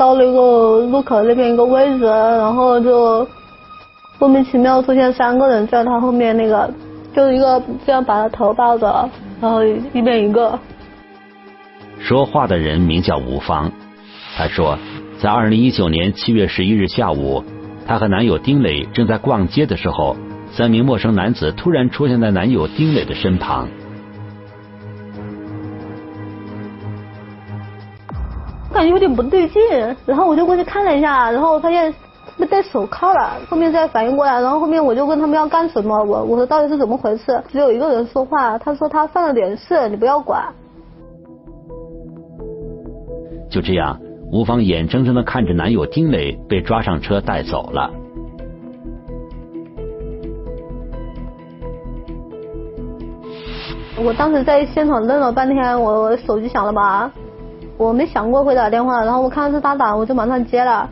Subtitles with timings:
[0.00, 3.28] 到了一个路口那边一个位置，然后就
[4.18, 6.72] 莫名其妙出现三个人在他后面，那个
[7.14, 9.06] 就一个这样把他头抱着，
[9.42, 10.58] 然后一边一个。
[11.98, 13.70] 说话的人名叫吴芳，
[14.38, 14.78] 他说，
[15.20, 17.44] 在二零一九年七月十一日下午，
[17.86, 20.16] 她和男友丁磊正在逛街的时候，
[20.50, 23.68] 三名陌生男子突然出现在男友丁磊的身旁。
[28.72, 29.60] 感觉有点不对劲，
[30.06, 31.92] 然后我就过去看了一下，然后我发现
[32.38, 33.32] 被戴手铐了。
[33.48, 37.42] 后面再反应过来，然后后面我就问他们要干什么，我我说到底是怎么回事？
[37.48, 40.42] 只有一个人说话，他说他犯了点事，你不要管。
[43.50, 43.98] 就这样，
[44.30, 47.90] 吴芳眼睁睁的看着男友丁磊被抓上车带走了。
[54.02, 57.12] 我当时在现场愣了半天，我我手机响了吧？
[57.80, 60.86] 我没想过会打电话，然后我看到是他打，我就马上接了。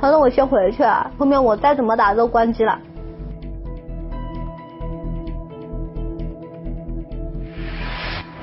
[0.00, 0.84] 他让我先回去，
[1.18, 2.78] 后面我再怎么打都关机了。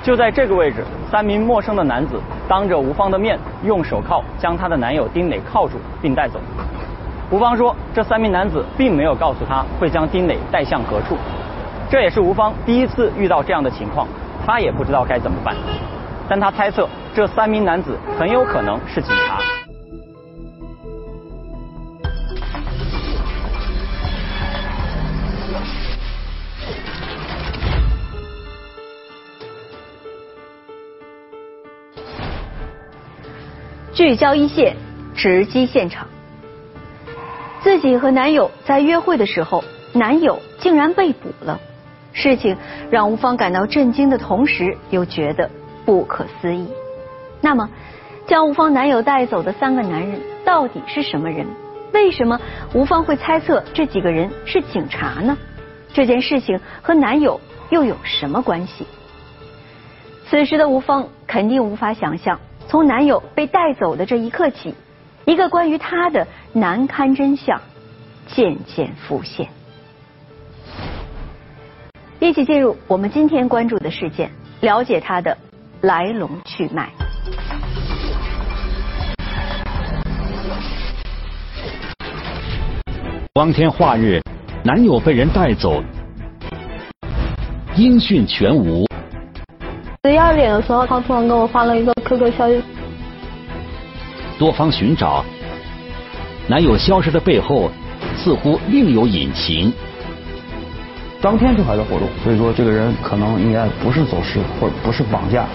[0.04, 2.20] 就在这个位置，三名陌生的男子
[2.50, 6.38] 当着吴芳的面用手铐将她的男友丁磊铐住并带走。
[7.32, 11.16] 吴芳说，这三名男子并没有告诉她会将丁磊带向何处，
[11.90, 14.06] 这也是吴芳第一次遇到这样的情况，
[14.46, 15.56] 她也不知道该怎么办。
[16.28, 16.88] 但她猜测，
[17.20, 19.42] 这三名男子很有可能是警察。
[33.94, 34.78] 聚焦一线，
[35.14, 36.08] 直击现场。
[37.62, 39.62] 自己和男友在约会的时候，
[39.92, 41.60] 男友竟然被捕了。
[42.14, 42.56] 事情
[42.90, 45.50] 让吴芳感到震惊的同时，又觉得。
[45.86, 46.68] 不可思议。
[47.42, 47.70] 那么，
[48.28, 51.48] 将吴芳男友带走的三个男人到底是什么人？
[51.94, 52.40] 为什么
[52.74, 55.38] 吴芳会猜测这几个人是警察呢？
[55.94, 57.40] 这件事情和男友
[57.70, 58.86] 又有什么关系？
[60.28, 64.76] 此时的吴芳肯定无法想象，从男友被带走的这一刻起，
[65.26, 67.60] 一个关于他的难堪真相
[68.28, 69.48] 渐渐浮现。
[72.20, 74.30] 一起进入我们今天关注的事件，
[74.60, 75.38] 了解他的。
[75.82, 76.90] 来龙去脉。
[83.40, 84.22] 光天化日，
[84.66, 85.82] 男友被人带走，
[87.78, 88.86] 音讯全无。
[90.04, 92.62] 十一二点的时候，他突然给我发了一个 QQ 消息。
[94.38, 95.24] 多方寻找，
[96.50, 97.72] 男友消失的背后
[98.18, 99.72] 似乎另有隐情。
[101.22, 105.46] 当天就还在活动，所以说这个人可能应该不是走失，或者不是绑架。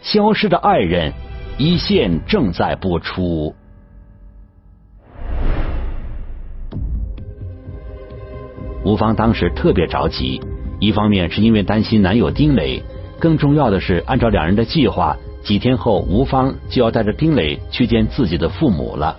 [0.00, 1.12] 消失的爱人，
[1.58, 3.54] 一线正在播出。
[8.88, 10.40] 吴芳当时特别着急，
[10.80, 12.82] 一方面是因为担心男友丁磊，
[13.18, 19.14] 更重要的是，按照两人的计划，几天后吴芳就要带着丁磊去见自己的父母了。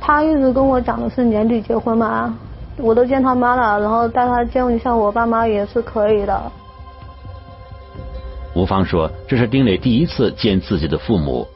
[0.00, 2.36] 他一直跟我讲的是年底结婚嘛，
[2.78, 6.50] 我都见他妈了，然后带他见一下我爸妈也是可以的。
[8.56, 11.46] 吴芳说：“这是丁磊第一次见自己的父母，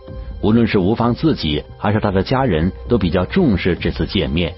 [0.40, 4.54] 无论是吴芳自己还是他的家人，都比较重视这次见面。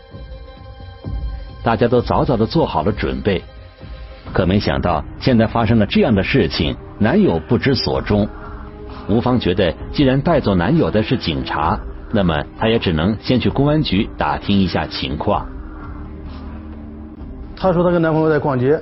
[1.62, 3.43] 大家都早早的做好了准备，
[4.32, 8.27] 可没想到现在发生了这样的事情，男友不知所终。
[9.09, 11.78] 吴芳觉得，既然带走男友的是警察，
[12.12, 15.47] 那么她也只能先去公安局打听一下情况。”
[17.57, 18.80] 她说：“她跟男朋友在逛街，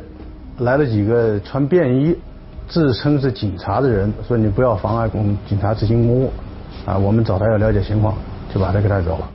[0.58, 2.16] 来了几个穿便衣。”
[2.68, 6.30] 自称是警察的人说：“你不要妨碍公警察执行公务
[6.84, 6.98] 啊！
[6.98, 8.14] 我们找他要了解情况，
[8.52, 9.28] 就把他给带走了。”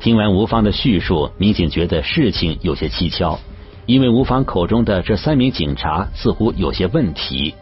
[0.00, 3.38] 听完吴芳的叙述，民警觉得事情有些蹊跷，
[3.84, 7.52] 因为吴芳口中的这三名警察似乎有些问题。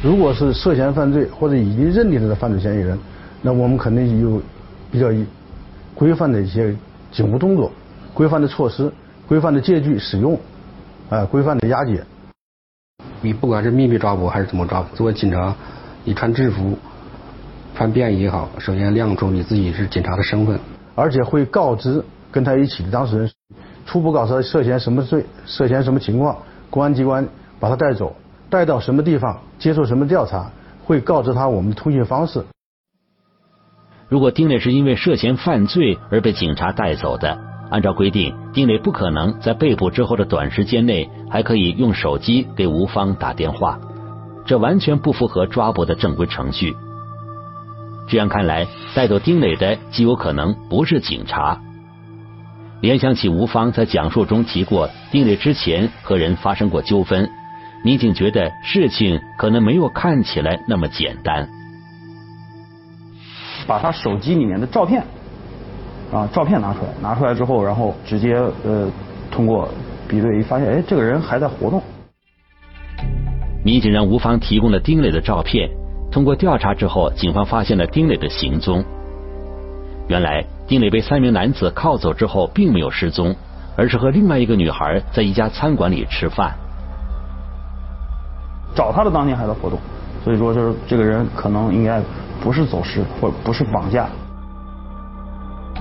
[0.00, 2.96] 如果是涉嫌犯罪或者已经认定的犯罪嫌疑人，
[3.42, 4.40] 那我们肯定有
[4.92, 5.08] 比较
[5.94, 6.74] 规范的一些
[7.10, 7.72] 警务动作、
[8.14, 8.92] 规范的措施、
[9.26, 10.38] 规范的借据使用。
[11.10, 12.02] 啊，规范的押解。
[13.20, 15.54] 你不管是秘密抓捕还是怎么抓捕，作为警察，
[16.04, 16.78] 你穿制服、
[17.74, 20.58] 穿便衣也好，首先亮出你自己是警察的身份，
[20.94, 23.30] 而且会告知跟他一起的当事人，
[23.86, 26.36] 初步告诉他涉嫌什么罪、涉嫌什么情况，
[26.70, 27.26] 公安机关
[27.58, 28.14] 把他带走，
[28.50, 30.50] 带到什么地方接受什么调查，
[30.84, 32.44] 会告知他我们的通讯方式。
[34.08, 37.38] 如果丁磊是因为涉嫌犯罪而被警察带走的。
[37.70, 43.80] 按照规定，丁磊不可能在被捕之后的短时间内还可以用手机给吴芳打电话，
[44.44, 46.76] 这完全不符合抓捕的正规程序。
[48.08, 51.58] 这样看来，带走丁磊的极有可能不是警察。
[52.80, 57.30] 联想起吴芳在讲述中提过丁磊之前和人发生过纠纷，
[57.84, 61.48] 民警觉得事情可能没有看起来那么简单。
[63.66, 65.04] 把他手机里面的照片
[66.12, 68.34] 啊照片拿出来，拿出来之后，然后直接
[68.64, 68.90] 呃
[69.30, 69.68] 通过
[70.08, 71.80] 比对一，发现哎这个人还在活动。
[73.64, 75.70] 民警让吴芳提供了丁磊的照片，
[76.12, 78.84] 通过调查之后，警方发现了丁磊的行踪。
[80.06, 80.44] 原来。
[80.68, 83.34] 丁磊被三名男子铐走之后，并没有失踪，
[83.76, 86.54] 而是和另外一个女孩在一家餐馆里吃饭。
[88.74, 89.78] 找他的当天还在活动，
[90.24, 92.00] 所以说就是这个人可能应该
[92.40, 94.08] 不是走失，或不是绑架。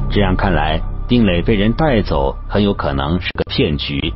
[0.10, 4.12] 这样看来，丁磊被人带走很有可能是个骗局。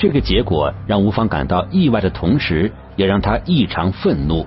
[0.00, 4.44] 这个结果让吴芳感到意外的同时，也让他异常愤怒。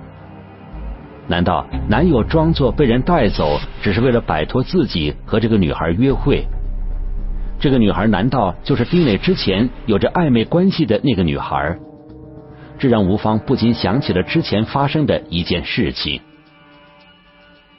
[1.28, 6.44] 难道男友装作被人带走，只是为了摆脱自己和这个女孩约会？
[7.58, 11.76] 这个女孩难道就是丁磊之前有着暧昧关系的那个女孩？
[12.78, 16.20] 这让吴芳不禁想起了之前发生的一件事情。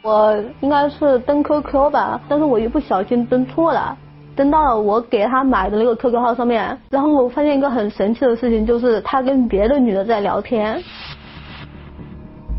[0.02, 3.96] 我应该是登 QQ 吧，但是我一不小心登错了，
[4.36, 10.82] 登到了我给他买的那个 QQ 号上面，然后我发现一个很神奇的事情，就是他跟别的女的在聊天。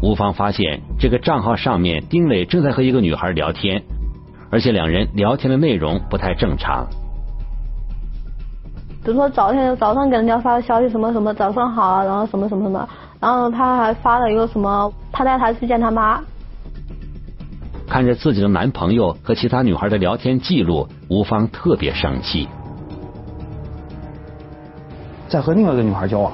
[0.01, 3.83] 吴芳发现这个账号上面，丁磊正在和一个女孩聊天，
[4.51, 6.87] 而且两人聊天的内容不太正常。
[9.05, 16.23] 比如说早天早上给人家发的消息什么什么早上好啊，然后什么什么什么，然后他还发了一个什么他带他去见他妈。
[17.89, 22.47] 看着自己的男朋友和其他女孩的聊天记录，吴芳特别生气。
[25.29, 26.33] 在和另外一个女孩交往，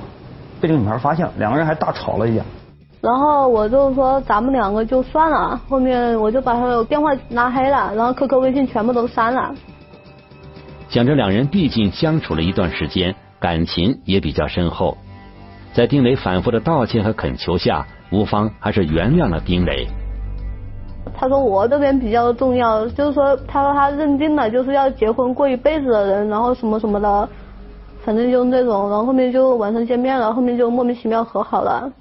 [0.60, 2.42] 被这个女孩发现了，两个人还大吵了一架。
[3.04, 9.54] 然后我就说咱们两个就算了，后面我就把他的电话拉黑了，然后 QQ、微信全部都删了。
[10.88, 14.96] 想着两人毕竟相处了一段时间，感情也比较深厚，
[15.74, 19.86] 在丁磊反复的道歉和恳求下，吴芳还是原谅了丁磊。
[21.14, 27.28] 他说我这边比较重要，就是说他说他认定了就是要结婚过一辈子的人，然后什么什么的，
[28.02, 31.92] 反正就那种，然后后面就晚上见面了，后面就莫名其妙和好了。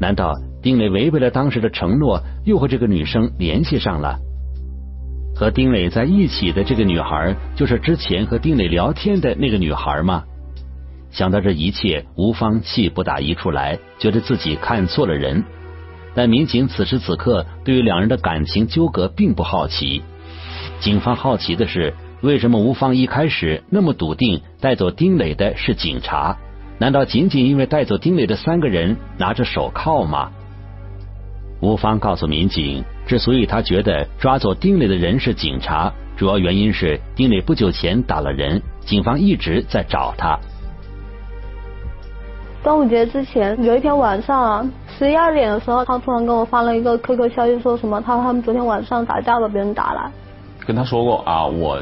[0.00, 4.18] 难道丁磊违背了当时的承诺，又和这个女生联系上了？
[5.34, 10.24] 和丁磊在一起的这个女孩，就是之前和丁磊聊天的那个女孩吗？
[11.10, 15.42] 想到这一切，吴芳气不打一处来，觉得自己看错了人。
[16.14, 20.02] 但民警此时此刻对于两人的感情纠葛并不好奇，
[20.80, 26.36] 警方好奇的是，为什么吴芳一开始那么笃定带走丁磊的是警察？
[26.78, 30.30] 难道仅仅因为带走丁磊的三个人拿着手铐吗？
[31.60, 40.38] 吴芳告诉民警，之所以他觉得抓走丁磊的人是警察，主要原因是丁磊不久前打了人，警方一直在找他。
[42.62, 50.12] 端午节之前有一天晚上十一二点的时候，他突然跟我发了一个 QQ 消息，说什么他他们昨天晚上打架了，被人打了。
[50.64, 51.80] 跟他说过啊，我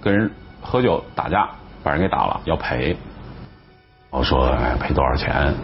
[0.00, 0.28] 跟人
[0.60, 1.48] 喝酒打架，
[1.84, 2.96] 把人给打了，要赔。
[4.10, 4.50] 我说
[4.80, 5.54] 赔多少钱？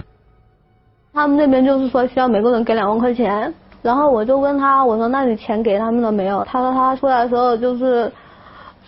[1.13, 6.45] 他们那边就是说需要每个人给两万块钱，然后我就问他，我说那你钱给他们了没有？
[6.45, 8.13] 他说他出来的时候就是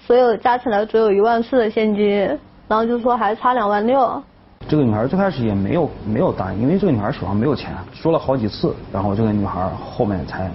[0.06, 2.06] 所有加起来只有一万四的现金，
[2.68, 4.22] 然后就说还差两万六。
[4.68, 10.50] 这个女孩最开始也没有没有答应，因为这个女孩手上没有钱，说了好几次，然后这个女孩后面才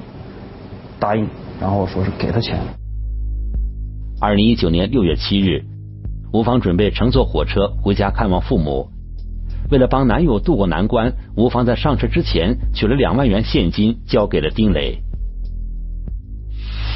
[0.99, 1.27] 答应，
[1.59, 2.59] 然后说是给他钱。
[4.21, 5.63] 二零一九年六月七日，
[6.31, 8.92] 吴芳准备乘坐火车回家看望父母。
[9.71, 14.99] 为了帮男友渡过难关，吴芳在上车之前取了两万元现金交给了丁磊。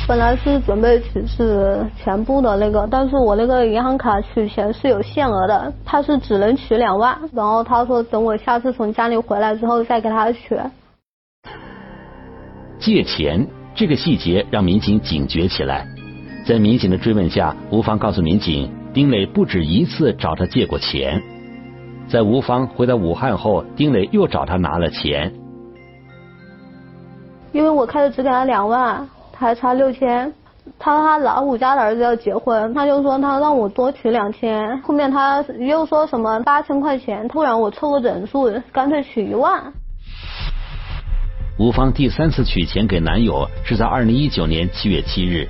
[0.07, 10.57] 本来是准备取是全部的那个，但是我那个银行卡取钱是有限额的，他是只能取两万，然后他说等我下次从家里回来之后再给他取。
[12.79, 13.45] 借钱
[13.75, 15.85] 这个细节让民警警觉起来，
[16.45, 21.21] 在民警的追问下，吴芳告诉民警，丁磊不止一次找他借过钱。
[22.09, 25.33] 在吴芳回到武汉后，丁磊又找他拿了钱。
[27.51, 30.31] 因为我开始只给他两万，他还差六千。
[30.79, 34.81] 他说他老五家的儿子要结婚，他就说他让我多取两千。
[34.81, 39.61] 后面他又说什么八千块钱，突然我凑个整数，干脆取一万。
[41.59, 45.47] 吴芳第三次取钱给男友是在二零一九年七月七日。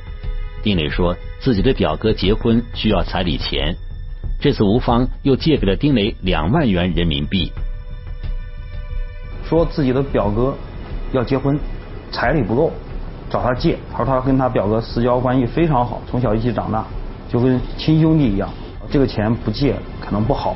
[0.64, 3.76] 丁磊说自己的表哥结婚需要彩礼钱。
[4.40, 7.52] 这次吴芳又借给了丁磊两万元人民币，
[9.44, 10.56] 说自己的表哥
[11.12, 11.60] 要结婚，
[12.12, 12.72] 彩礼不够，
[13.32, 13.78] 找他借。
[13.92, 16.86] 他说他跟他表哥私交关系非常好，从小一起长大，
[17.28, 18.48] 就跟亲兄弟一样。
[18.92, 20.56] 这个钱不借可能不好。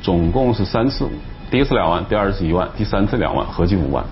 [0.00, 1.08] 总共是三次，
[1.50, 4.04] 第一次两万，第二次一万，第三次两万，合计五万。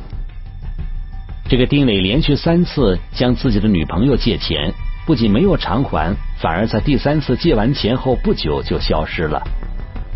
[1.49, 4.73] 这个丁磊连续三次向自己的女朋友借钱，
[5.05, 9.43] 不仅没有偿还，反而在第三次借完钱后不久就消失了。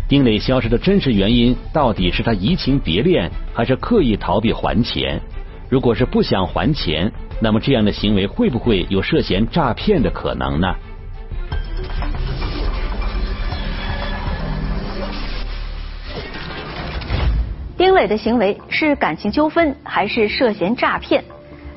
[0.07, 5.19] 丁磊消失的真实原因，到底是他移情别恋，还是刻意逃避还钱？
[5.69, 10.73] 如果是不想还钱，那么这样的行为会不会有涉嫌诈骗的可能呢？
[17.77, 21.23] 丁磊的行为是感情纠纷还是涉嫌诈骗，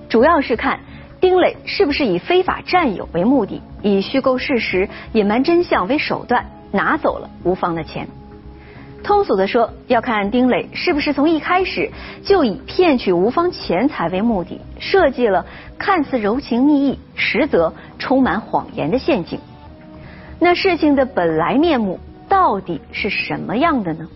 [0.08, 0.78] 主要是看
[1.20, 8.08] 丁磊是不是以非法占有为目的，以虚构事实、隐瞒真相为手段拿走了吴芳的钱。
[9.02, 11.90] 通俗的说，要看丁磊是不是从一开始
[12.22, 15.44] 就以骗取吴芳钱财为目的，设计了
[15.78, 19.38] 看似柔情蜜意，实则充满谎言的陷阱。
[20.38, 21.98] 那事情的本来面目
[22.28, 24.08] 到底是什么样的呢？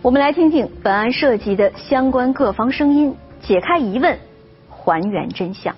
[0.00, 4.18] 我们来听听本案涉及的相关各方声音，解开疑问，
[4.84, 5.74] 还原真相。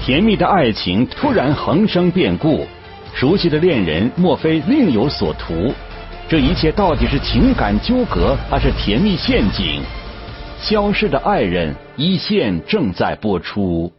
[0.00, 2.64] 甜蜜的爱情突然横生变故，
[3.12, 5.74] 熟悉的恋人莫非另有所图？
[6.28, 9.82] 这一切到底是情感纠葛，还是甜蜜陷阱？
[10.58, 13.92] 消失的爱人一线正在播出。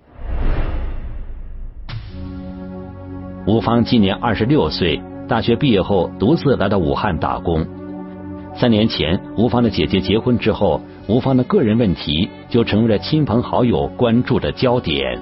[3.46, 7.66] 吴芳今年二十六岁，大学毕业后独自来到武汉打工。
[8.60, 15.20] 三年前，吴芳的姐姐结婚之后，吴芳的个人问题就成为了亲朋好友关注的焦点。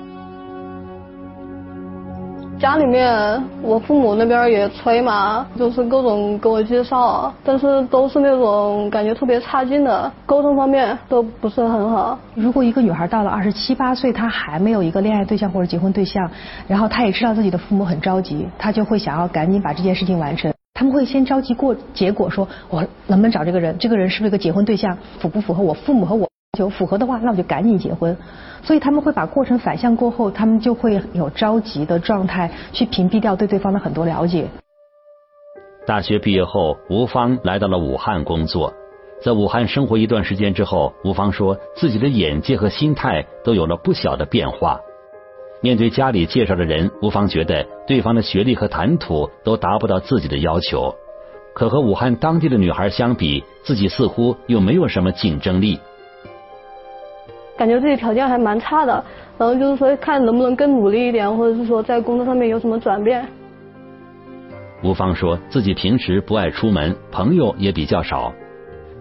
[2.58, 12.18] 家里面，我父母那边也催嘛，就是各种给我介绍，但是都是那种感觉特别差劲的，沟通方面都不是很好。
[12.36, 16.32] 如果一个女孩到了二十七八岁，她还没有一个恋爱对象或者结婚对象，
[16.70, 20.54] 然后她也知道自己的父母很着急，她就会想要赶紧把这件事情完成。
[20.75, 26.29] 他们会先着急过结果，说我能不能找这个人，这个人是不是一个结婚对象，符不符合我父母和我。
[26.58, 28.15] 就符合的话，那我就赶紧结婚。
[28.63, 34.48] 所以他们会把过程反向过后，他们就会有着急的状态，去屏蔽掉对对方的很多了解。
[35.86, 38.74] 大学毕业后，吴芳来到了武汉工作。
[39.22, 44.79] 在武汉生活一段时间之后，吴芳说自己的眼界和心态都有了不小的变化。
[45.65, 50.93] 面对家里介绍的人，吴芳觉得对方的学历和谈吐都达不到自己的要求。
[51.55, 55.79] 可和武汉当地的女孩相比，自己似乎又没有什么竞争力。
[57.57, 59.03] 感觉自己条件还蛮差的，
[59.39, 63.27] 然后就是说看能不能更努力一点，或者是说在工作上面有什么转变。
[64.84, 68.31] 吴芳说自己平时不爱出门，朋友也比较少。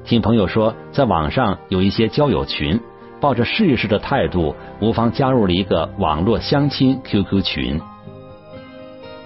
[0.03, 2.81] 听朋友说，在网上有一些交友群，
[3.21, 7.81] 抱着试一试的态度，吴芳加入了一个网络相亲 QQ 群。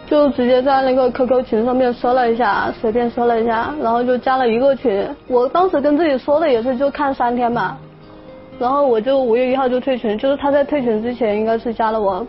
[0.07, 5.07] 就直接在那个 QQ 群上面搜了一下，随便搜了一下，然后就加了一个群。
[5.27, 7.77] 我当时跟自己说的也是就看三天吧。
[8.59, 12.27] 然后我就五月一号就退群，就是他在退群之前应该是加了我。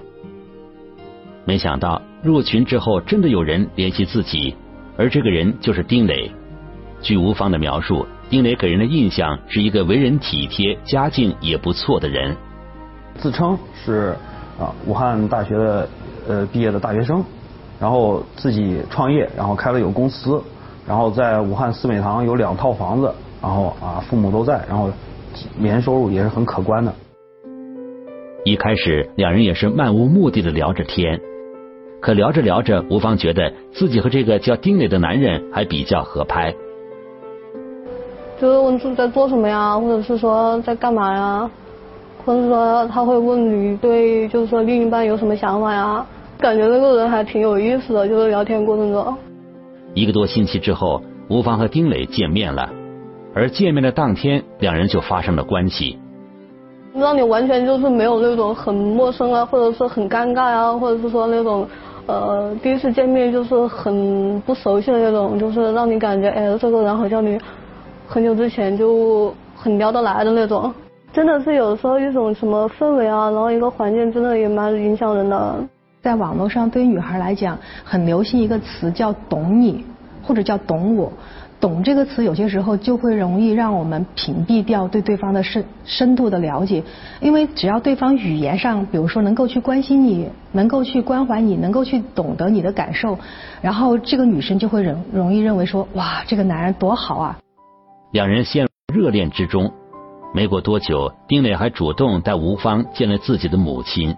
[1.45, 4.53] 没想到入群之后，真的有人联系自己，
[4.97, 6.29] 而这个人就是丁磊。
[7.01, 12.35] 据吴芳的描述，丁磊给人的印象是一个为人体贴、家境也不错的人。
[13.17, 14.15] 自称是
[14.59, 15.89] 啊武汉大学的
[16.27, 17.23] 呃毕业的大学生，
[17.79, 20.41] 然后自己创业，然后开了有公司，
[20.87, 24.89] 然后在武汉四美堂有两套房子，然后啊父母都在，然后。
[25.57, 26.91] 年收入也是很可观的。
[28.43, 31.21] 一开始，两人也是漫无目的的聊着天，
[32.01, 36.53] 可聊着聊着，吴芳觉得自己和这个叫丁磊的男人还比较合拍。
[38.39, 41.51] 就是问自己在做什么呀，或者是说在干嘛呀，
[42.25, 46.05] 或者是说他会问你对，就是说另一半有什么想法呀？
[46.39, 49.13] 感觉那个人还挺有意思的，就是聊天过程中。
[49.93, 52.69] 一个多星期之后，吴芳和丁磊见面了。
[53.35, 55.99] 而见面的当天，两人就发生了关系。
[56.95, 61.67] 让你完全就是没有那种很陌生啊，或者是很尴尬啊，或者是说那种
[62.07, 67.37] 呃第一次见面就是很不熟悉的那种，就是让你感觉哎这个人好像你
[68.11, 70.73] 很久之前就很聊得来的那种。
[71.13, 75.63] 真的是有时候一种什么氛围啊，然后一个环境真的也蛮影响人的。
[76.01, 79.85] 在网络上，对于女孩来讲，很流行一个词叫“懂你”
[80.25, 81.13] 或者叫“懂我”。
[81.61, 86.81] 懂这个词有些时候就会容易让我们屏蔽掉对对方的深深度的了解，
[87.19, 93.19] 因为只要对方语言上，比如说能够去关心你，能够去关怀你，能够去懂得你的感受，
[93.61, 97.37] 然后这个女生就会容容易认为说，哇，这个男人多好啊。
[98.11, 99.71] 两人陷入热恋之中，
[100.33, 104.15] 没过多久，丁磊还主动带吴芳见了自己的母亲。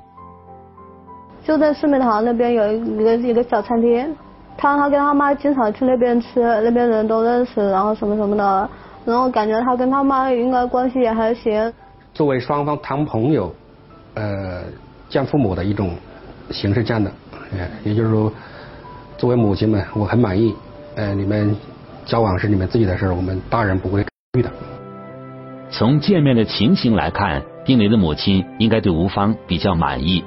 [1.43, 4.15] 就在四美堂那边有一个一个小餐厅。
[4.57, 8.69] 他他跟他妈经常去那边吃，那边人都认识，然后什么什么的，
[9.05, 11.73] 然后感觉他跟他妈应该关系也还行。
[12.13, 13.53] 作为双方谈朋友，
[14.13, 14.61] 呃，
[15.09, 15.95] 见父母的一种
[16.51, 17.11] 形式见的，
[17.83, 18.31] 也就是说，
[19.17, 20.53] 作为母亲们，我很满意，
[20.95, 21.55] 呃，你们
[22.11, 24.51] 交往是你们自己的事儿我们大人不会干预的。
[25.69, 30.21] 从见面的情形来看，丁磊的母亲应该对吴芳比较满意，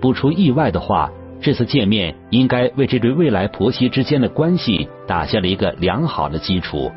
[0.00, 1.08] 不出意外的话。
[1.40, 6.90] 这次见面应该为这对未来婆媳之间的关系打下了一个良好的基础。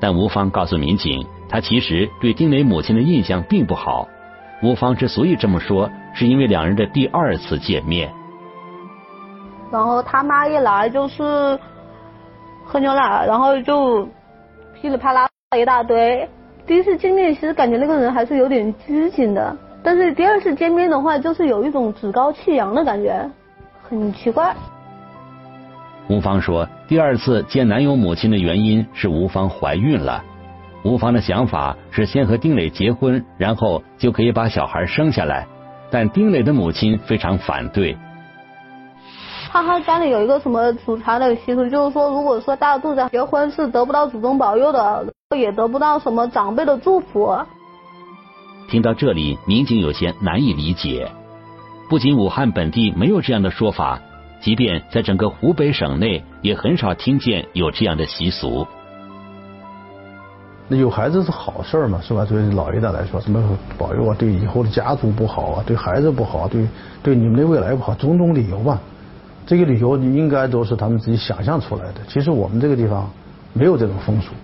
[0.00, 4.08] 但吴芳告诉民警，她其实对丁磊母亲的印象并不好。
[4.62, 8.10] 吴芳之所以这么说，是因为两人的第二次见面。
[9.70, 11.58] 然后他妈一来就是
[12.70, 14.06] 喝牛奶，然后就
[14.74, 16.28] 噼里啪啦一大堆。
[16.66, 19.56] 第一次见面，其实感觉那个人还是有点拘谨的。
[19.82, 23.26] 但是第二次见面的话，就是有一种趾高气扬的感觉，
[23.82, 24.54] 很奇怪。
[26.10, 30.22] 吴芳说，第二次见男友母亲的原因是吴芳怀孕了。
[30.84, 35.46] 吴芳的想法是先和丁磊结婚，然后就可以把小孩生下来。
[35.90, 37.96] 但丁磊的母亲非常反对。
[39.50, 45.06] 他他家里有一个什么祖传的习俗，就是说，如果说大肚子结婚是得不到祖宗保佑的，
[45.36, 47.34] 也得不到什么长辈的祝福。
[48.68, 51.10] 听到这里，民警有些难以理解。
[51.88, 53.98] 不仅武汉本地没有这样的说法，
[54.42, 58.66] 即便在整个湖北省内，也很少听见有这样的习俗。
[60.68, 62.26] 那有孩子是好事嘛，是吧？
[62.28, 63.42] 对老一代来说，什么
[63.78, 66.68] 保佑啊，对以后的家族不好啊，对孩子不好，对
[67.02, 68.78] 对你们的未来不好，种种理由吧。
[69.48, 72.00] 这个理由应该都是他们自己想象出来的。
[72.06, 73.10] 其实我们这个地方
[73.54, 74.34] 没有这种风俗。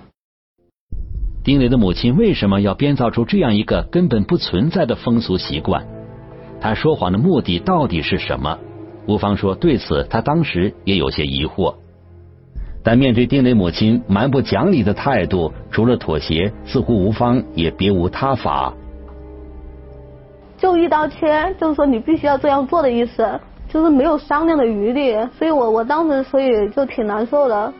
[1.44, 5.86] 丁磊的母亲为什么要编造出这样一个根本不存在的风俗习惯？
[6.58, 8.58] 他说谎的目的到底是什么？
[9.06, 11.74] 吴芳说，对此他当时也有些疑惑。
[12.82, 18.72] 但面对丁磊母亲蛮不讲理的态度，除了妥协，似乎吴芳也别无他法。
[20.56, 23.38] 就一刀切，就是说你必须要这样做的意思，
[23.74, 25.12] 就是没有商量的余地。
[25.37, 27.72] 所以我我当时所以就挺难受的。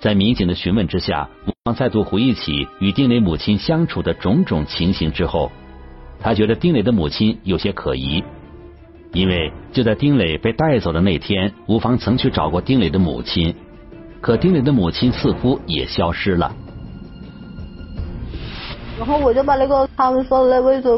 [0.00, 5.52] 在民警的询问之下，吴芳再度回忆起与丁磊母亲相处的种种情形之后，
[6.20, 8.24] 他觉得丁磊的母亲有些可疑，
[9.12, 13.54] 因为就在丁磊被带走的那天，吴芳曾去找过丁磊的母亲，
[14.22, 16.50] 可丁磊的母亲似乎也消失了。
[18.98, 20.88] 然后我就把那个他们说的那位置，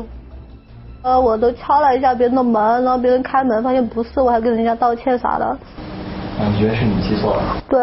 [1.02, 5.44] 呃，我都敲了一下别人的门，然后别人开门发现不是，我还跟人家道歉啥的。
[5.46, 7.62] 啊，你觉得是你记错了？
[7.68, 7.80] 对。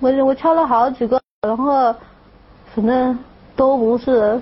[0.00, 1.94] 我我敲了好几个，然后
[2.74, 3.18] 反正
[3.56, 4.40] 都不是。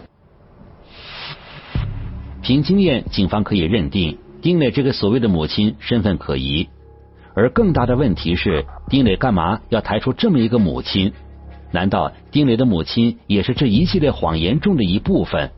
[2.43, 6.69] 凭经验，警方可以认定丁磊这个所谓的母亲身份可疑。
[7.35, 11.13] 而更大的问题是，丁磊干嘛要抬出这么一个母亲？
[11.71, 15.51] 难道丁磊的母亲也是这一系列谎言中的一部分？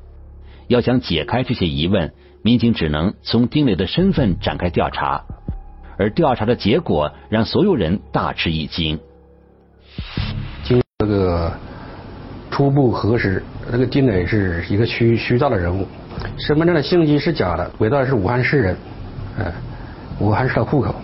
[0.69, 5.25] 要想解开这些疑问，民警只能从丁磊的身份展开调查。
[5.99, 8.99] 而调查的结果让所有人大吃一惊。
[10.63, 11.51] 经这个
[12.51, 15.87] 初步核实，这个丁磊是一个虚虚造的人物，
[16.37, 18.77] 身份证的信息是假的，伪造的是武汉市人，
[19.39, 19.53] 哎，
[20.21, 20.95] 武汉市的户口。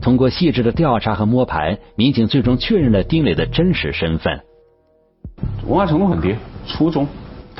[0.00, 4.40] 通过细致的调查和摸排，民警最终确认了丁磊的真实身份。
[5.64, 6.34] 文化程度很低，
[6.66, 7.06] 初中。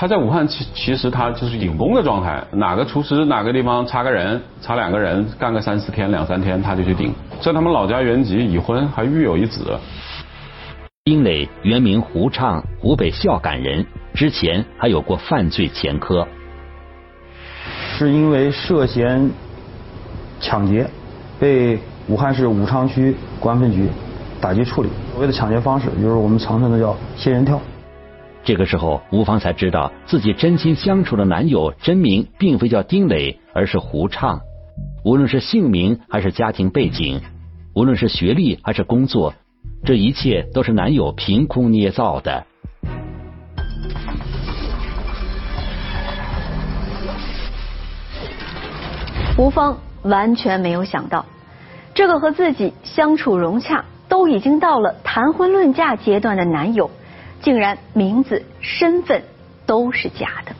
[0.02, 7.14] 他在武汉其其实他就是顶工的状态，哪个厨师哪个地方差个人，差两个人，干个三四天两三天他就去顶。
[7.40, 9.78] 在他们老家原籍，已婚，还育有一子。
[11.04, 16.26] 丁磊原名胡畅，湖北孝感人，之前还有过犯罪前科。
[17.96, 19.30] 是因为涉嫌
[20.40, 20.84] 抢劫，
[21.38, 23.88] 被武汉市武昌区公安分局
[24.40, 24.88] 打击处理。
[25.12, 27.60] 所谓的抢劫方式，就是我们常称的叫仙人跳。
[28.44, 34.40] 这个时候，吴芳才知道自己真心相处的男友真名并非叫丁磊，而是胡畅。
[35.04, 37.20] 无论是姓名还是家庭背景，
[37.74, 39.32] 无论是学历还是工作，
[39.84, 42.44] 这一切都是男友凭空捏造的。
[49.38, 51.24] 吴芳完全没有想到，
[51.94, 56.90] 这个和自己相处融洽，都已经到了谈婚论嫁阶段的男友，
[57.42, 59.22] 竟然名字、身份
[59.66, 60.52] 都是假的。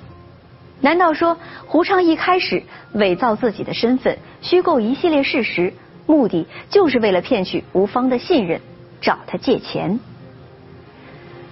[0.81, 5.73] 难道说胡畅一开始伪造自己的身份，虚构一系列事实，
[6.07, 8.61] 目的就是为了骗取吴芳的信任，
[9.01, 10.01] 找他借钱？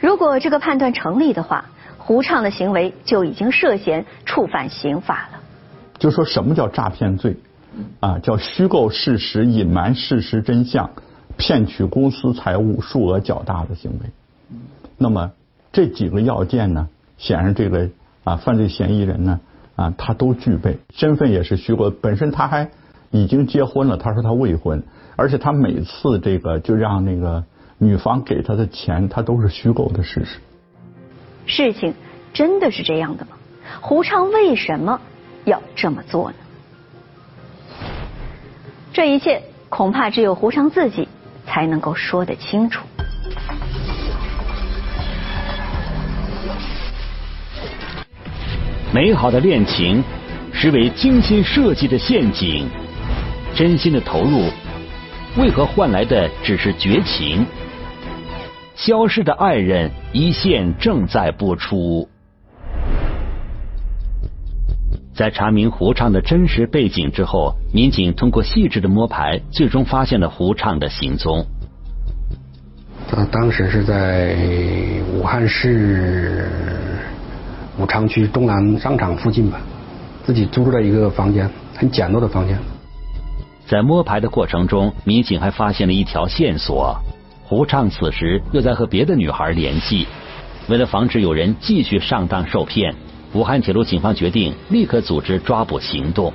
[0.01, 1.67] 如果这个判断成立的话，
[1.97, 5.39] 胡畅的行为就已经涉嫌触犯刑法了。
[5.99, 7.37] 就说什么叫诈骗罪？
[8.01, 10.91] 啊，叫虚构事实、隐瞒事实真相、
[11.37, 14.11] 骗取公司财物数额较大的行为。
[15.03, 15.33] 那么
[15.73, 17.89] 这几个要件呢，显然这个
[18.23, 19.41] 啊犯罪嫌疑人呢
[19.75, 22.71] 啊他都具备，身份也是虚构，本身他还
[23.11, 24.83] 已经结婚了，他说他未婚，
[25.17, 27.45] 而且他每次这个就让那个
[27.79, 30.39] 女方给他的钱，他都是虚构的事实。
[31.47, 31.95] 事情
[32.35, 33.31] 真的是这样的吗？
[33.81, 35.01] 胡畅为什么
[35.47, 36.37] 要这么做呢？
[38.93, 41.09] 这一切恐怕只有胡畅自己
[41.47, 42.85] 才能够说得清楚。
[48.93, 50.03] 美好的恋情
[50.53, 52.67] 实为精心设计的陷阱，
[53.55, 54.51] 真心的投入
[55.37, 57.47] 为何换来的只是绝情？
[58.75, 62.09] 消失的爱人一线正在播出。
[65.15, 71.47] 在查明胡畅的真实背景之后，民警通过细致的摸排，最终发现了胡畅的行踪。
[73.09, 74.35] 他当时是在
[75.15, 76.59] 武汉市
[77.79, 79.61] 武昌区中南商场附近吧，
[80.25, 82.59] 自己租住了一个房间，很简陋的房间。
[83.67, 86.97] 在摸排的过程中，民警还发现了一条线索：
[87.45, 90.07] 胡畅此时又在和别的女孩联系。
[90.69, 92.95] 为了防止有人继续上当受骗。
[93.33, 96.33] 武汉铁路警方决定立刻组织抓捕行动。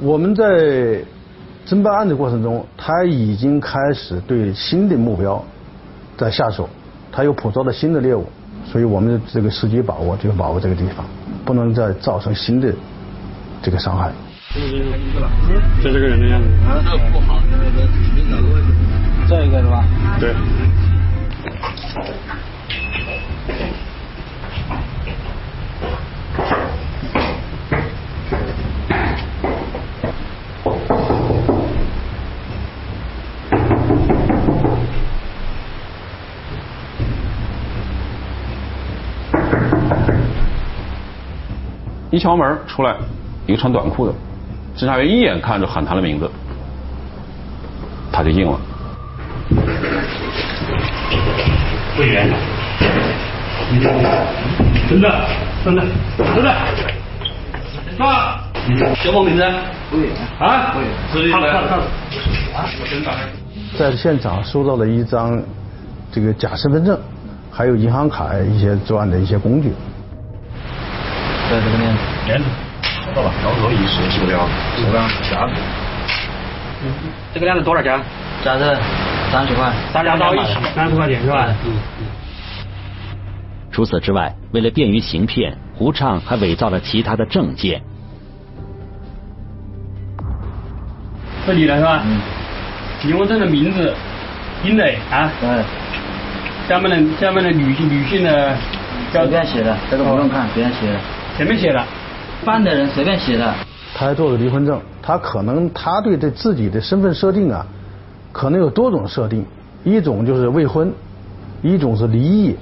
[0.00, 1.02] 我们在
[1.66, 5.44] 侦办案的过程中，他已经开始对新的目标
[6.16, 6.68] 在下手，
[7.10, 8.24] 他又捕捉了新的猎物，
[8.64, 11.04] 所以我们这个时机把握就要把握这个地方，
[11.44, 12.72] 不能再造成新的
[13.62, 14.12] 这个伤害。
[15.82, 16.48] 就这个人的样子。
[16.84, 17.40] 这不好，
[19.28, 19.84] 这一个是吧？
[20.18, 20.34] 对。
[42.20, 42.94] 敲门出来，
[43.46, 44.12] 一个穿短裤的
[44.76, 46.30] 侦查员一眼看就喊他的名字，
[48.12, 48.60] 他就应了。
[51.96, 52.30] 会员，
[54.88, 55.10] 真的，
[55.64, 55.82] 真的，
[56.18, 56.50] 真的，
[57.98, 58.44] 啊，
[58.78, 59.42] 叫什么名字？
[59.90, 60.72] 会员啊，
[61.12, 61.84] 会员，看了看了看了，
[62.54, 63.12] 啊，我真打
[63.78, 65.42] 在现场收到了一张
[66.12, 66.98] 这个假身份证，
[67.50, 69.72] 还有银行卡一些作案的一些工具。
[71.50, 71.98] 在这个链子，
[72.30, 72.46] 链子，
[73.06, 75.60] 找到了，到时候一试手料，手量夹子。
[77.34, 77.98] 这个量子多少钱？
[78.44, 78.76] 夹子
[79.32, 81.48] 三十块，三两到一起，三十块钱是吧？
[81.64, 82.06] 嗯嗯。
[83.72, 87.82] 除此之外，为了便于行骗，胡畅还伪造了其他的证件。
[91.46, 92.02] 这你的是吧？
[92.06, 92.20] 嗯。
[93.02, 93.92] 结婚证的名字，
[94.62, 95.28] 丁磊啊。
[95.40, 95.48] 对。
[96.68, 98.56] 下面的下面的女性女性的。
[99.12, 100.96] 随便写的，这个不用看，别人写的。
[101.36, 101.84] 前面写的，
[102.44, 103.54] 办的人随便写的。
[103.94, 107.66] 他还做了离婚证，他可能他对这自己的身份设定啊，
[108.32, 109.44] 可能有多种设定，
[109.84, 110.92] 一种就是未婚，
[111.62, 112.56] 一种是离异。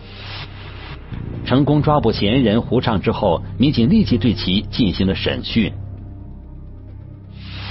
[1.44, 5.72] 成功抓捕嫌疑人胡畅之后，民警立即对其进行了审讯。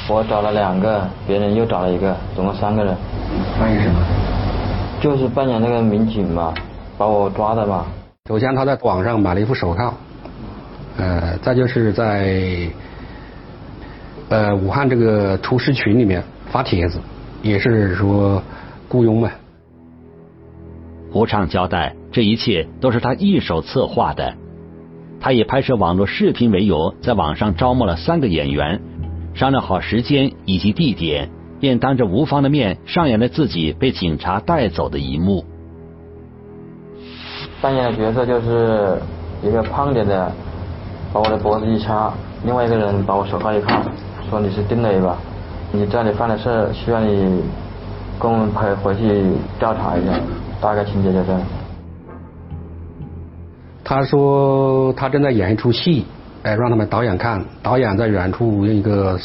[0.10, 2.96] 我找了两个，别人又找了一个，总共三个人。
[3.60, 4.00] 扮演什么？
[5.02, 6.54] 就是扮演那个民警嘛，
[6.98, 7.86] 把我抓的嘛。
[8.28, 9.93] 首先他在网上买了一副手铐。
[10.98, 12.68] 呃，再就是在
[14.30, 17.00] 呃武汉这个厨师群里面发帖子，
[17.44, 18.42] 也是说
[18.90, 19.30] 雇佣嘛。
[21.12, 24.34] 胡畅交代，这一切都是他一手策划的。
[25.20, 28.82] 他以拍摄网络视频为由，在网上招募了三个演员，
[29.36, 31.30] 商量好时间以及地点，
[31.60, 35.46] 便当着吴芳的面上演了自己被警察带走的一幕。
[37.62, 38.98] 扮演的角色就是
[39.44, 40.32] 一个胖点的。
[41.13, 42.12] 把我的脖子一掐，
[42.43, 43.82] 另外一个人把我手铐一铐，
[44.30, 45.17] 说你是丁磊吧？
[45.72, 47.41] 你这里犯了事需要你
[48.20, 50.13] 跟我们陪回去调查一下，
[50.62, 51.41] 大概情节就这样。
[53.84, 56.06] 他说他正在演一出戏，
[56.43, 59.17] 哎，让他们导演看，导演在远处用一个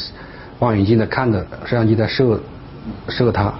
[0.59, 2.39] 望远镜在看着，摄像机在摄
[3.09, 3.53] 摄他。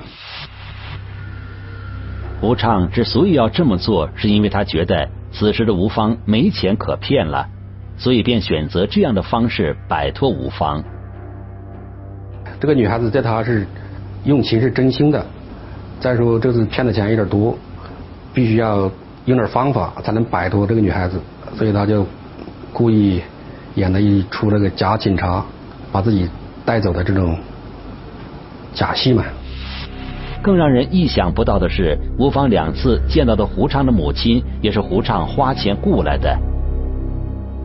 [2.42, 7.48] 吴畅之所以要这么做，是因为他觉得此时的吴芳没钱可骗了，
[7.98, 10.84] 所以便选择这样的方式摆脱吴芳。
[12.60, 13.66] 这个女孩子对他是
[14.24, 15.26] 用情是真心的，
[16.00, 17.58] 再说这次骗的钱有点多，
[18.34, 18.90] 必须要
[19.26, 21.20] 用点方法才能摆脱这个女孩子，
[21.58, 22.06] 所以他就
[22.72, 23.22] 故意
[23.76, 25.44] 演了一出那个假警察
[25.92, 26.30] 把自己
[26.66, 27.38] 带走的这种
[28.74, 29.24] 假戏嘛。
[30.42, 36.38] 更让人意想不到的是，吴芳两次见到的胡畅的母亲，也是胡畅花钱雇来的。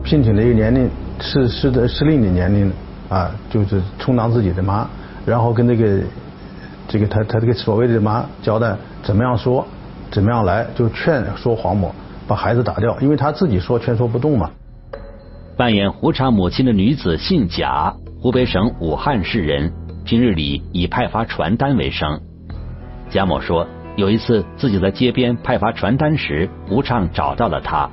[0.03, 2.71] 聘请的一个年龄是是的适龄的年龄
[3.09, 4.87] 啊，就是充当自己的妈，
[5.25, 5.99] 然后跟这个
[6.87, 9.65] 这个他他这个所谓的妈交代怎么样说，
[10.09, 11.93] 怎么样来，就劝说黄某
[12.27, 14.49] 把孩子打掉，因为他自己说劝说不动嘛。
[15.57, 19.71] 扮演胡畅母亲的女子姓贾，湖北省武汉市人，
[20.05, 22.21] 平日里以派发传单为生。
[23.09, 27.89] 贾某说，有一次自己在街边派发传单时，胡畅找到了他。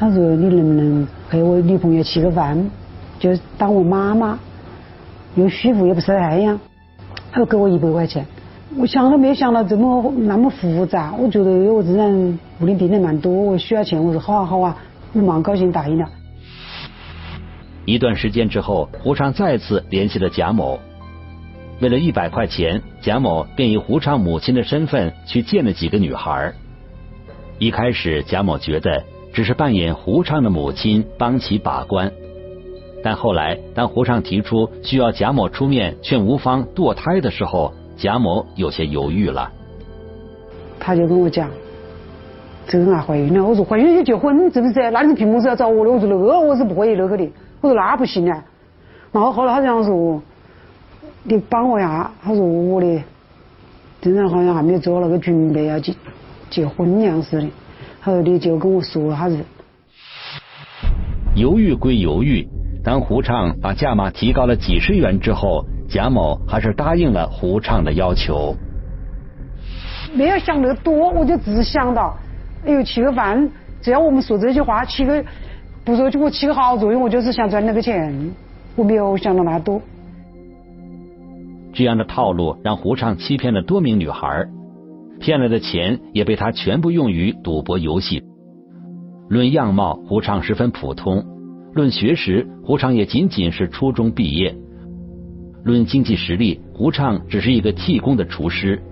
[0.00, 2.70] 他说：“你能不能陪我女朋友吃个饭？
[3.18, 4.38] 就当我妈妈，
[5.34, 6.58] 又舒服又不晒太阳。”
[7.30, 8.24] 他说：“给我一百块钱。”
[8.78, 11.12] 我想都没有想到这么那么复杂。
[11.18, 14.02] 我觉得我这人屋里病人蛮多，我需要钱。
[14.02, 14.74] 我说：“好啊好啊。”
[15.12, 16.08] 我蛮高兴答应了。
[17.84, 20.78] 一段时间之后，胡畅再次联系了贾某。
[21.80, 26.54] 为了一百块钱，贾某便以胡畅母亲的身份去见了几个女孩。
[27.58, 32.12] 一开始，贾某觉得只是扮演胡畅的母亲帮其把关，
[33.02, 39.50] 但后来当胡畅提出需要贾某出面劝吴芳堕胎的时候，贾某有些犹豫了。
[40.78, 41.50] 他就跟我讲
[42.66, 44.90] ：“这个娃怀孕了。”我说：“怀孕就结婚，是不是？
[44.90, 48.44] 那你凭么子要找我呢？”我说：“那个我是不会那个的。”我说：“那不行啊。”
[49.12, 50.22] 然后后来他这样说。
[51.22, 52.10] 你帮我呀？
[52.22, 53.02] 他说我的，
[54.00, 55.94] 正常好像还没做那个准备要结
[56.48, 57.46] 结婚样似的。
[58.00, 59.38] 他说你就跟我说下子。
[61.36, 62.48] 犹豫归犹豫，
[62.82, 68.56] 当胡畅把价码提高了几十元之后，贾某还是答应了胡畅的要求。
[70.14, 72.16] 没有想那么多，我就只想到，
[72.66, 73.48] 哎呦吃个饭，
[73.80, 75.24] 只要我们说这句话，起个
[75.84, 78.12] 不说就我起个好作用，我就是想赚那个钱，
[78.74, 79.80] 我没有想到那么多。
[81.72, 84.48] 这样的套路让胡畅欺骗了多名女孩，
[85.20, 88.22] 骗来的钱也被他全部用于赌博游戏。
[89.28, 91.22] 论样貌，胡畅十分普通；
[91.74, 94.54] 论学识，胡畅也仅仅是初中毕业；
[95.62, 98.82] 论经济实力，胡畅只是一个替工的厨师。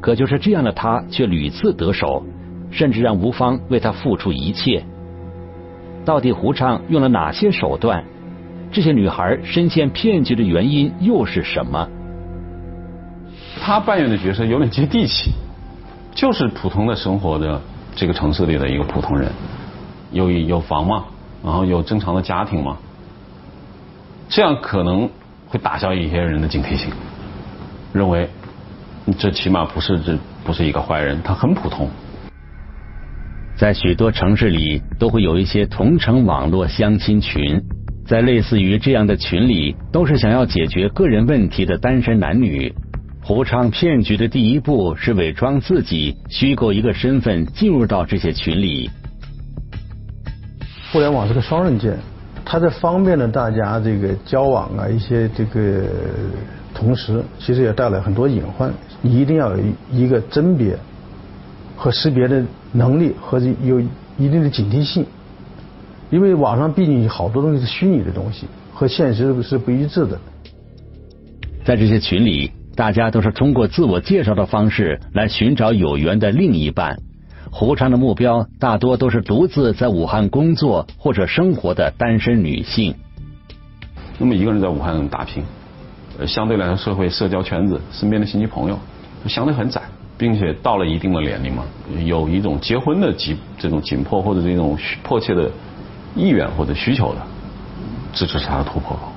[0.00, 2.24] 可就是这样的他，却屡次得手，
[2.70, 4.84] 甚至让吴芳为他付出一切。
[6.04, 8.04] 到底胡畅用了哪些手段？
[8.70, 11.88] 这些女孩深陷骗局的原因又是什么？
[13.60, 15.32] 他扮演的角色有点接地气，
[16.18, 17.62] 就是普通的生活的
[17.94, 19.30] 这个城市里的一个普通人，
[20.10, 21.04] 有有房嘛，
[21.44, 22.76] 然后有正常的家庭嘛，
[24.28, 25.08] 这样可能
[25.46, 26.90] 会打消一些人的警惕性，
[27.92, 28.28] 认为
[29.16, 31.88] 这起码不是这不是一个坏人，他很普通。
[33.56, 37.62] 在许多城市里，都会有一些同城网络相亲群，
[38.04, 42.74] 在类似于这样的群里，都是想要解决个人问题的单身男女。
[43.28, 48.88] 胡昌骗局的第一步是伪装自己，虚构一个身份进入到这些群里。
[50.90, 51.94] 互联网是个双刃剑，
[52.42, 55.84] 它在方便了大家这个交往啊一些这个，
[56.72, 58.72] 同时其实也带来很多隐患。
[59.02, 59.62] 你一定要有
[59.92, 60.74] 一个甄别
[61.76, 63.78] 和识别的能力和有
[64.16, 65.04] 一定的警惕性，
[66.08, 70.18] 因为网上毕竟好多东西是虚拟的东西，和现实是不一致的。
[71.62, 72.52] 在这些群里。
[72.78, 76.96] 大家都是通过自我介绍的方式来寻找有缘的另一半。
[77.50, 82.94] 胡昌的目标大多都是独自在武汉工作或者生活的单身女性。
[84.16, 85.42] 那么一个人在武汉打拼，
[86.20, 88.78] 呃相对来说社会社交圈子、身边的亲戚朋友
[89.26, 89.82] 相对很窄，
[90.16, 91.64] 并且到了一定的年龄嘛，
[92.04, 95.50] 有一种结婚的急这种紧迫或者这种迫切的
[96.14, 97.20] 意愿或者需求的，
[98.12, 99.12] 这就是他的突破口。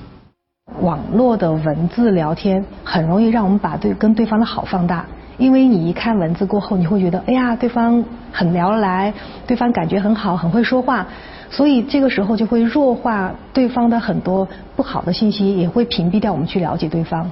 [0.79, 5.05] 网络的文字聊天很容易让我们把对跟对方的好放大，
[5.37, 9.13] 因为你一看文字过后，你会觉得哎呀，对方很聊得来，
[9.45, 11.07] 对方感觉很好，很会说话，
[11.49, 17.29] 所以这个时候就会弱化对方的很多不好的信息，也会屏蔽掉我们去了解对方。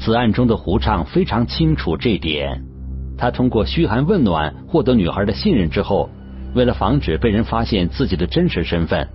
[0.00, 2.62] 此案中的胡畅非常清楚这点，
[3.16, 6.08] 他通过嘘寒问暖获得女孩的信任之后，
[6.54, 9.06] 为了防止被人发现自己的真实身份。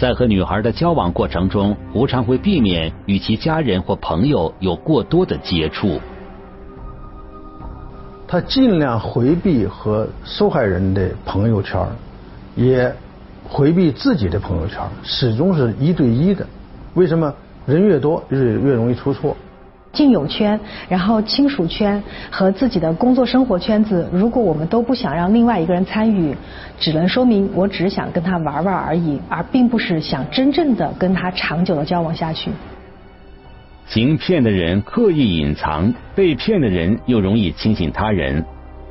[0.00, 6.00] 在和女孩的交往过程中，无常会避免与其家人或朋友有过多的接触。
[8.26, 11.86] 他尽量回避和受害人的朋友圈，
[12.56, 12.90] 也
[13.46, 16.46] 回避自己的朋友圈，始终是一对一的。
[16.94, 17.34] 为什么
[17.66, 19.36] 人越多越越容易出错？
[19.92, 26.34] 亲友圈，然后亲属圈和自己的工作生活圈子，如果我们都不想让另外一个人参与，
[26.78, 32.50] 只能说明我只想跟他玩玩而已，而并不是想真正的跟他长久的交往下去。
[33.86, 38.44] 行骗的人刻意隐藏，被骗的人又容易轻信他人。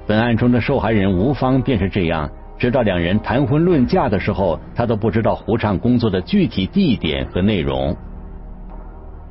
[0.06, 7.96] 本案中的受害人吴芳便是这样，直到两人谈婚论嫁的时候，他都不知道胡畅工作的具体地点和内容。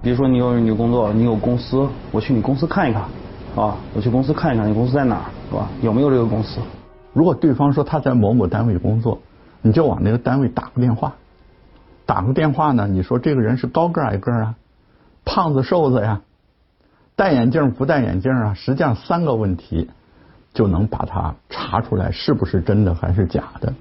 [0.01, 3.03] 比如说你有你工作，你有公司，我去你公司看一看，
[3.57, 5.69] 啊，我去公司看一看你公司在哪儿，是吧？
[5.83, 6.61] 有没有这个公司？
[7.13, 9.21] 如果对方说他在某某单位工作，
[9.61, 11.15] 你就往那个单位打个电话，
[12.07, 14.55] 打个电话呢，你说这个人是高个矮个啊？
[15.25, 16.21] 胖子瘦子呀，
[17.17, 18.55] 戴眼镜不戴眼镜啊？
[18.55, 19.91] 实际上三个问题
[20.55, 23.75] 就能把他查出来是不是真的还是假的。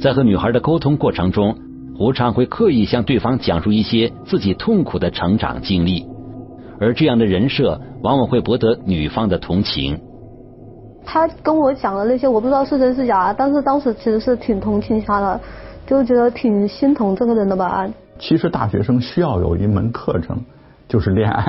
[0.00, 1.56] 在和女孩的沟通过程中，
[1.96, 6.06] 胡畅会刻意向对方讲述一些自己痛苦的成长经历，
[6.80, 10.00] 而这样的人设往往会博得女方的同情。
[11.04, 15.40] 他跟我讲的那些，我不知道是真是假，但是当时其实是挺同情他的，
[15.86, 17.86] 就觉得挺心疼这个人的吧。
[18.18, 20.38] 其实大学生需要有一门课程，
[20.88, 21.44] 就是恋爱。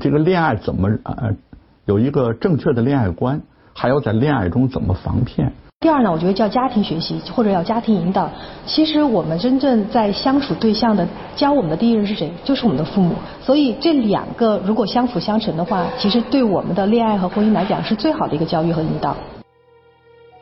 [0.00, 1.36] 这个恋爱怎么呃
[1.84, 3.40] 有一个正确的恋爱观，
[3.72, 5.52] 还要在恋爱中怎么防骗。
[5.84, 8.26] 第二呢，我觉得叫家庭学习或者叫家庭引导。
[8.64, 12.32] 其实我们真正在相处对象的教我们的第一人是谁？
[12.42, 13.14] 就是我们的父母。
[13.42, 19.14] 所以这两个如果相辅相成的话，其实对我们的恋爱和婚姻来讲是最好的一个教育和引导。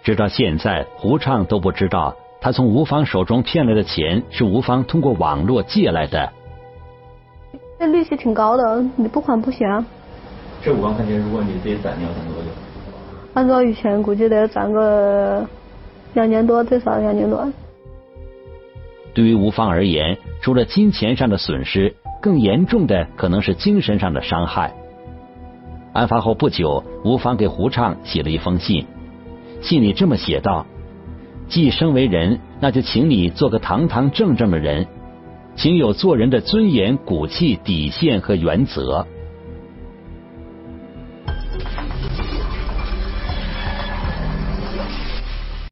[0.05, 2.14] 直到现在，胡畅都不知道。
[2.40, 6.33] 他从吴芳手中骗来的钱是吴芳通过网络借来的，
[7.81, 9.66] 这利息挺高的，你不还不行。
[10.62, 12.48] 这五万块钱，如果你自己攒，你要攒多久？
[13.35, 15.47] 按照以前估计得攒个
[16.14, 17.51] 两年多，最少两年多。
[19.14, 24.75] 对于吴芳而言，除了金钱上的损失，更严重的可能是精神上的伤害。
[25.92, 28.87] 案发后不久，吴芳给胡畅写了一封信，
[29.61, 30.66] 信里这么写道。
[31.49, 34.87] 既生为人，那就请你做个堂堂正正的人，
[35.55, 39.07] 请有做人的尊严、骨气、底线和原则。